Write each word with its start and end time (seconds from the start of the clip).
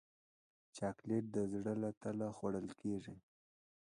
چاکلېټ 0.77 1.25
د 1.35 1.37
زړه 1.53 1.73
له 1.81 1.89
تله 2.01 2.27
خوړل 2.37 2.67
کېږي. 2.81 3.15